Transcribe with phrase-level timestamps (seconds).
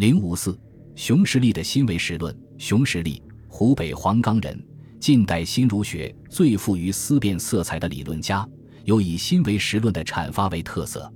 [0.00, 0.58] 零五四，
[0.94, 2.34] 熊十力的新唯识论。
[2.56, 4.58] 熊十力，湖北黄冈人，
[4.98, 8.48] 近代新儒学最富于思辨色彩的理论家，
[8.86, 11.12] 有以新唯识论的阐发为特色。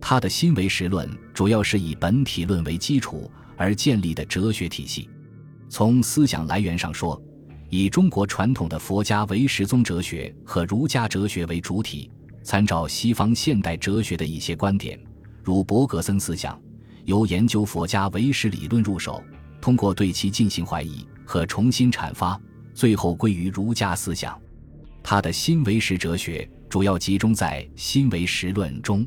[0.00, 5.10] 他的新唯识论主要是以本体论为基础而建立的哲学体系。
[5.68, 7.20] 从思想来源上说，
[7.68, 12.08] 以中国传统的佛家唯识宗哲学和儒家哲学为主体，
[12.44, 14.96] 参照西方现代哲学的一些观点，
[15.42, 16.56] 如伯格森思想。
[17.04, 19.22] 由研究佛家唯识理论入手，
[19.60, 22.40] 通过对其进行怀疑和重新阐发，
[22.74, 24.38] 最后归于儒家思想。
[25.02, 29.06] 他的新唯识哲学主要集中在新唯识论中，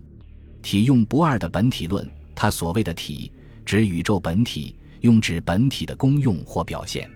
[0.62, 2.10] 体用不二的本体论。
[2.36, 3.32] 他所谓的体，
[3.64, 7.10] 指宇宙本体，用指本体的功用或表现。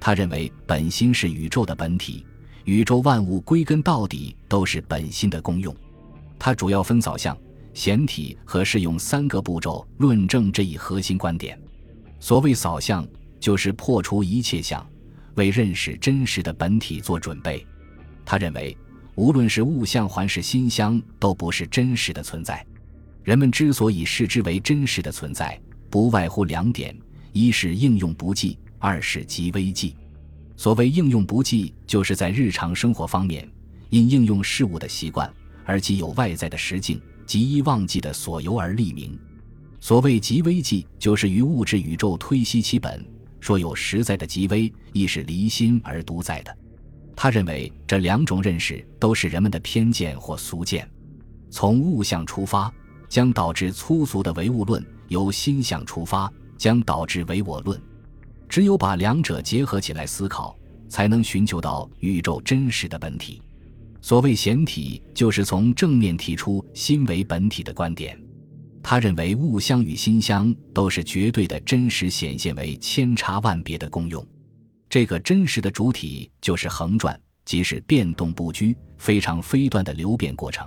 [0.00, 2.26] 他认为本心是宇宙的本体，
[2.64, 5.74] 宇宙万物归根到底都是本心的功用。
[6.38, 7.36] 他主要分扫向。
[7.78, 11.56] 显体和适用三个步骤论证这一核心观点。
[12.18, 13.06] 所谓扫相，
[13.38, 14.84] 就是破除一切相，
[15.36, 17.64] 为认识真实的本体做准备。
[18.24, 18.76] 他认为，
[19.14, 22.66] 无论是物相还是心相，都不是真实的存在。
[23.22, 25.56] 人们之所以视之为真实的存在，
[25.88, 26.92] 不外乎两点：
[27.32, 29.94] 一是应用不济，二是极微济。
[30.56, 33.48] 所谓应用不济，就是在日常生活方面，
[33.90, 35.32] 因应用事物的习惯
[35.64, 37.00] 而既有外在的实境。
[37.28, 39.16] 极一忘记的所由而立名，
[39.80, 43.04] 所谓极微记，就是于物质宇宙推析其本，
[43.38, 46.56] 说有实在的极微，亦是离心而独在的。
[47.14, 50.90] 他认为这两种认识都是人们的偏见或俗见。
[51.50, 52.72] 从物象出发，
[53.10, 57.78] 将导致粗俗的唯物论；由心象出发，将导致唯我论。
[58.48, 60.56] 只有把两者结合起来思考，
[60.88, 63.42] 才能寻求到宇宙真实的本体。
[64.00, 68.18] 所谓显体，就是从正面提出心为本体的观点。
[68.82, 74.24] 他认为物相与心相都是绝对的真实显现为千差万别的功用。
[74.88, 80.66] 这个真实的主体就是横转，即是变动不居、非常非断的流变过程。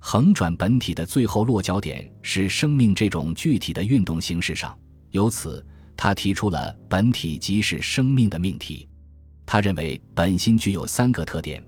[0.00, 4.76] 横转本体的最后落脚点是生命这种具体的运动形式上，
[5.12, 5.64] 由此
[5.96, 8.88] 他提出了本体即是生命的命题。
[9.46, 11.62] 他认为本心具有三个特点。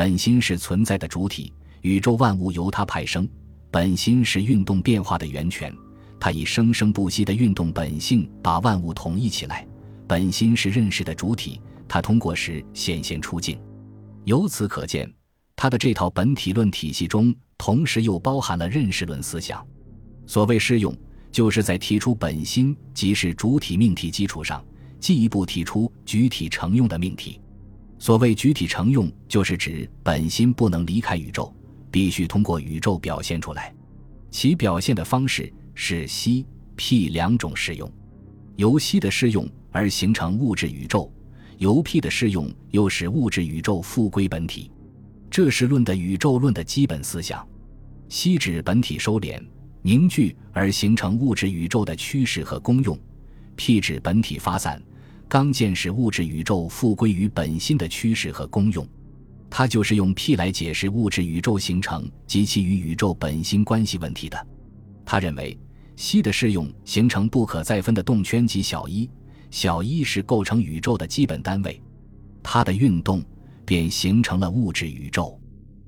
[0.00, 1.52] 本心是存在的主体，
[1.82, 3.28] 宇宙万物由它派生。
[3.70, 5.70] 本心是运动变化的源泉，
[6.18, 9.68] 它以生生不息的运动本性把万物统一起来。
[10.08, 13.60] 本心是认识的主体，它通过时显现出境。
[14.24, 15.06] 由此可见，
[15.54, 19.62] 他的这套本体论体系中，同时又包含了认识论思想。
[20.26, 20.96] 所谓适用，
[21.30, 24.64] 就是在提出本心即是主体命题基础上，
[24.98, 27.38] 进一步提出具体成用的命题。
[28.00, 31.54] 所谓具体成用，就是指本心不能离开宇宙，
[31.90, 33.72] 必须通过宇宙表现出来。
[34.30, 36.46] 其表现的方式是息、
[36.76, 37.92] 辟两种适用，
[38.56, 41.12] 由息的适用而形成物质宇宙，
[41.58, 44.70] 由辟的适用又使物质宇宙复归本体。
[45.30, 47.46] 这是论的宇宙论的基本思想。
[48.08, 49.38] 息指本体收敛、
[49.82, 52.98] 凝聚而形成物质宇宙的趋势和功用，
[53.56, 54.82] 辟指本体发散。
[55.30, 58.84] 刚见识物质宇宙复归于本心的趋势和功用，
[59.48, 64.46] 它就是用 P 来解释物质宇宙形成及其与宇宙本心关系问题的。
[65.06, 65.56] 他认为，
[65.94, 69.08] 烯的适用形成不可再分的动圈及小一，
[69.52, 71.80] 小一是构成宇宙的基本单位，
[72.42, 73.22] 它的运动
[73.64, 75.40] 便形成了物质宇宙。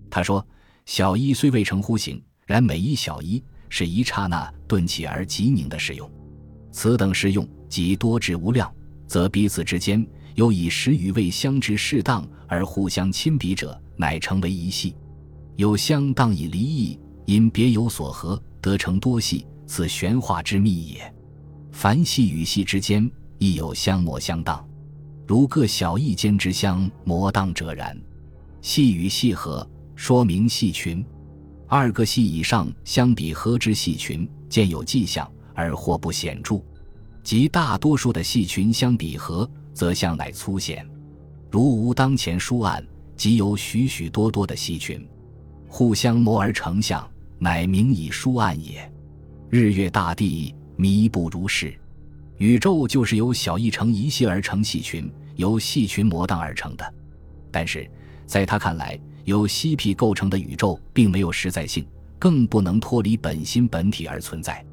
[0.09, 0.47] 他说，
[0.87, 6.09] 小一虽未成弧形，然每一小一是一刹那顿起而极凝的适用，
[6.71, 8.73] 此等适用即多至无量。
[9.13, 10.03] 则彼此之间
[10.37, 14.95] 有以时与位相之适当而互相亲彼者，乃成为一系；
[15.57, 21.15] 有相当以离异，因别有所合，得成多系，此玄化之秘也。
[21.73, 23.07] 凡系与系之间，
[23.37, 24.67] 亦有相模相当，
[25.27, 27.95] 如各小异间之相模当者然。
[28.63, 31.05] 系与系合，说明系群；
[31.67, 36.65] 二个系以上相比合之系群，见有迹象而或不显著。
[37.23, 40.87] 即大多数的细群相比合，则相乃粗显。
[41.51, 42.85] 如无当前书案，
[43.17, 45.07] 即有许许多多的细群，
[45.69, 47.09] 互相磨而成相，
[47.39, 48.91] 乃名以书案也。
[49.51, 51.73] 日月大地，弥不如是。
[52.39, 56.95] 宇宙就是由小一成一系而成细群，由细群磨荡而成的。
[57.53, 57.89] 但是，
[58.27, 61.87] 在他看来，由细皮构成的宇宙并没有实在性，
[62.19, 64.65] 更不能脱离本心本体而存在。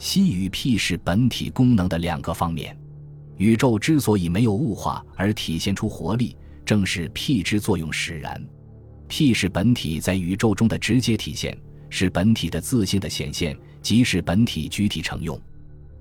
[0.00, 2.74] 心与 P 是本体功能的两个方面，
[3.36, 8.42] 宇宙之所以没有物化而体现出活力，正是 P 之作用使然。
[9.08, 11.54] P 是本体在宇宙中的直接体现，
[11.90, 15.38] 是本体的自信的显现，即是本体具体成用。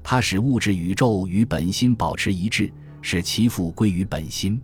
[0.01, 4.61] 它使物质宇宙与本心保持一致，使其复归于本心。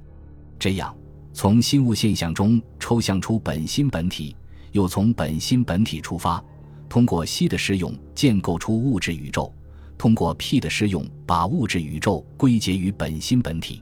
[0.57, 0.95] 这样，
[1.33, 4.33] 从心物现象中抽象出本心本体，
[4.71, 6.41] 又从本心本体出发，
[6.87, 9.53] 通过硒的施用建构出物质宇宙，
[9.97, 13.81] 通过 P 的施用把物质宇宙归结于本心本体。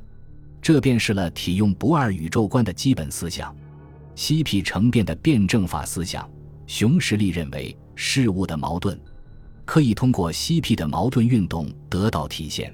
[0.62, 3.56] 这便是了体用不二宇宙观的基本思想。
[4.16, 6.30] 西 P 成变的辩证法思想，
[6.68, 9.00] 熊十力认为事物的矛盾。
[9.66, 12.74] 可以通过西 P 的矛盾运动得到体现，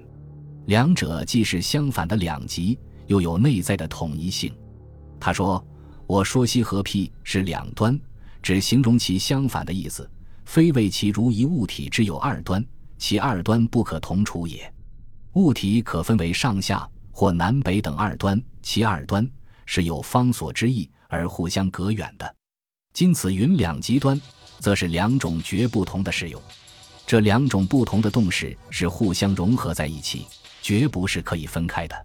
[0.65, 2.77] 两者既是相反的两极，
[3.07, 4.51] 又有内在的统一性。
[5.19, 5.63] 他说
[6.07, 7.99] ：“我说西和 P 是两端，
[8.41, 10.09] 只形容其相反的意思，
[10.49, 12.65] 非谓其如一物体之有二端，
[12.97, 14.73] 其二端不可同处也。
[15.33, 19.29] 物体可分为上下或南北等二端，其二端
[19.67, 22.35] 是有方所之意而互相隔远的。
[22.95, 24.19] 今此云两极端，
[24.57, 26.41] 则是两种绝不同的适用。”
[27.05, 30.25] 这两种不同的动势是互相融合在一起，
[30.63, 31.95] 绝不是可以分开的。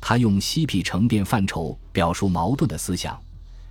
[0.00, 3.16] 他用西皮成变范畴表述矛盾的思想，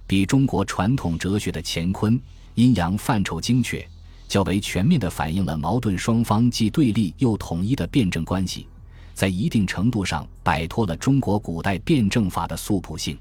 [0.08, 2.18] 比中国传统哲学的乾坤
[2.54, 3.86] 阴阳范畴精确，
[4.28, 8.68] 较为全面地反映了矛盾双方既对立又统一的辩证关系，
[9.14, 13.18] 在一定程度上摆脱了中国古代辩证法的素朴性。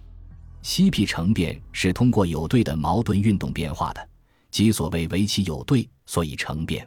[0.63, 4.09] 西皮成变是通过有对的矛盾运动变化的，
[4.51, 6.87] 即所谓为其有对，所以成变。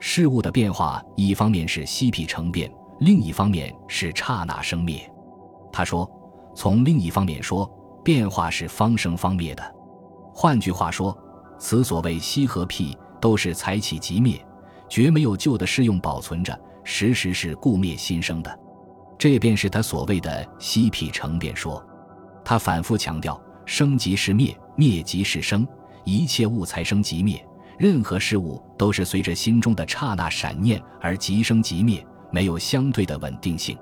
[0.00, 2.70] 事物的变化，一方面是西皮成变，
[3.00, 5.08] 另一方面是刹那生灭。
[5.72, 6.10] 他说，
[6.54, 7.64] 从另一方面说，
[8.04, 9.74] 变化是方生方灭的。
[10.34, 11.16] 换句话说，
[11.58, 14.38] 此所谓西和辟，都是才起即灭，
[14.86, 18.58] 绝没有旧的适用保存着，时时是故灭新生的。
[19.16, 21.82] 这便是他所谓的西皮成变说。
[22.44, 25.66] 他反复强调，生即是灭，灭即是生，
[26.04, 27.42] 一切物才生即灭。
[27.78, 33.74] 任何事物都是随着心中的刹那闪念而即生即灭，没有相对的稳定性。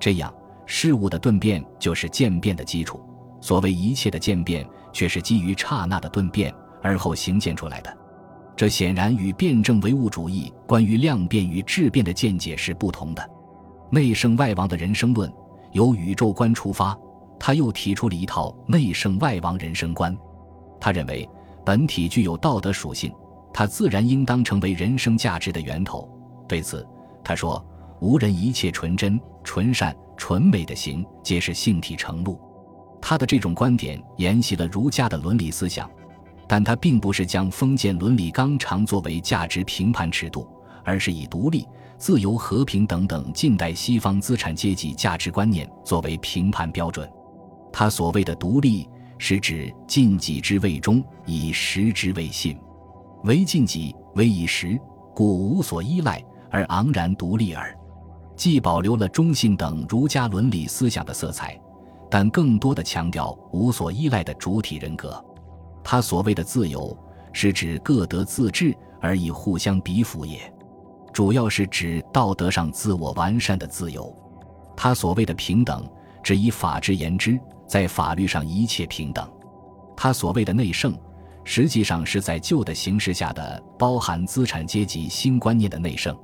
[0.00, 0.34] 这样，
[0.66, 3.00] 事物的顿变就是渐变的基础。
[3.40, 6.52] 所谓一切的渐变，却是基于刹那的顿变
[6.82, 8.01] 而后形现出来的。
[8.62, 13.30] 这显然与辩证唯物主义关于量变与质变的见解是不同的。
[13.90, 15.28] 内圣外王的人生论
[15.72, 16.96] 由宇宙观出发，
[17.40, 20.16] 他又提出了一套内圣外王人生观。
[20.80, 21.28] 他认为
[21.66, 23.12] 本体具有道德属性。
[23.52, 26.08] 它自然应当成为人生价值的源头。
[26.46, 26.86] 对此，
[27.24, 27.60] 他说
[28.00, 32.40] ：“无人一切纯真、纯善、纯美的行，皆是性体成露。”
[33.02, 35.90] 他的这种观点沿袭了儒家的伦理思想，
[36.46, 40.46] 但他并不是将封建伦理纲常作为价值评判尺度，
[40.84, 41.66] 而是以独立、
[41.96, 47.08] 自由、和平等等近代西方资产阶级价值观念作为评判标准。
[47.72, 52.58] 他所谓的独立，是指尽己之谓忠，以时之谓信。
[53.24, 54.78] 为尽己，为以时，
[55.14, 57.74] 故无所依赖而昂然独立耳。
[58.34, 61.58] 既保留了忠信等儒家伦理思想的色彩，
[62.10, 65.24] 但更多的强调无所依赖的主体人格。
[65.84, 66.96] 他所谓的自由，
[67.32, 70.40] 是指各得自治而以互相比附也，
[71.12, 74.14] 主要是指道德上自我完善的自由。
[74.76, 75.88] 他所谓的平等，
[76.22, 79.28] 只以法治言之，在法律上一切平等。
[79.96, 80.96] 他所谓的内圣。
[81.44, 86.16] 实际上是在旧的形势下的包含资产阶级新观念的内圣。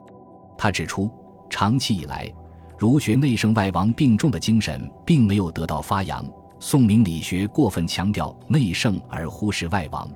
[0.56, 1.10] 他指出，
[1.50, 2.32] 长期以来，
[2.78, 6.24] 儒学内圣外王并重的精神并没有得到发扬。
[6.60, 10.10] 宋明理学过分强调内圣而忽视外王，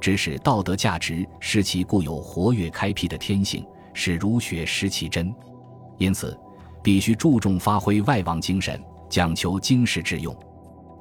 [0.00, 5.34] 指使道德价值失其固有活跃开辟的天性，使儒学失其真。
[5.98, 6.38] 因此，
[6.82, 10.36] 必须注重发挥外王精神，讲求经世致用。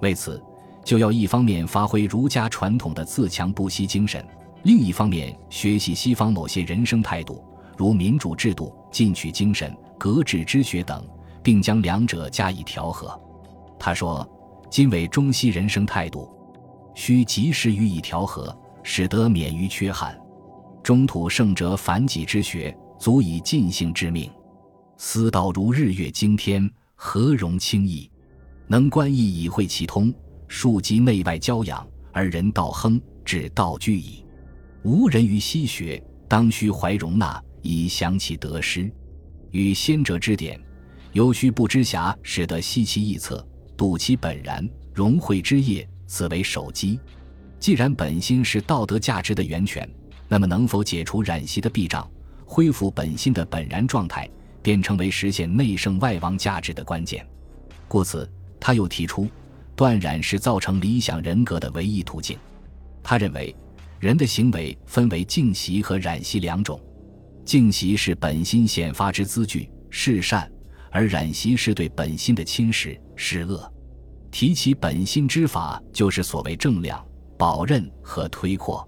[0.02, 0.42] 为此。
[0.86, 4.24] 就要一方面发挥儒家传统的自强不息精神，
[4.62, 7.44] 另一方面学习西方某些人生态度，
[7.76, 11.04] 如民主制度、进取精神、格致之学等，
[11.42, 13.20] 并将两者加以调和。
[13.80, 14.30] 他说
[14.76, 16.30] ：“今为中西人生态度，
[16.96, 18.54] 需及时予以调和，
[18.84, 20.20] 使得免于缺憾。
[20.84, 24.30] 中土圣哲反己之学，足以尽性之命。
[24.98, 28.12] 思道如日月经天，何容轻易？
[28.68, 30.14] 能观意以会其通。”
[30.50, 34.26] 庶及内外交养，而人道亨，至道居矣。
[34.84, 38.92] 无人于西学，当须怀容纳，以详其得失。
[39.52, 40.60] 与先者之典，
[41.14, 47.00] 犹须不知暇，使得悉其臆测，睹其本然，融会之业，此为首基。
[47.60, 49.90] 既然本心是道德价值的源泉，
[50.28, 52.10] 那么能否解除染习的壁障，
[52.46, 54.30] 恢复本心的本然状态，
[54.62, 57.26] 便成为实现内圣外王价值的关键。
[57.88, 58.30] 故此，
[58.60, 59.28] 他又提出。
[59.76, 62.38] 断染是造成理想人格的唯一途径。
[63.04, 63.54] 他认为，
[64.00, 66.80] 人的行为分为静习和染习两种。
[67.44, 70.48] 净习是本心显发之资具，是善；
[70.96, 73.70] 而染习是对本心的侵蚀，是恶。
[74.32, 77.06] 提起本心之法，就是所谓正量、
[77.38, 78.88] 保任和推扩。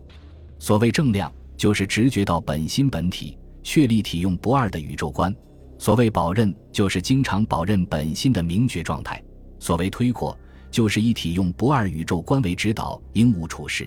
[0.58, 5.30] 所谓正量，就是直觉到本心本体，确立体用不二的宇宙观；
[5.78, 9.18] 所谓保任，就是经常保任本心的明觉状态；
[9.60, 10.34] 所谓推扩，
[10.72, 13.86] 就是以体用不二宇宙观为指导，应物处事。